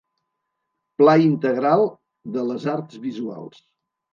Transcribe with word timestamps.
Pla 1.01 1.13
Integral 1.25 1.85
de 2.39 2.49
les 2.49 2.67
Arts 2.77 2.99
Visuals. 3.05 3.63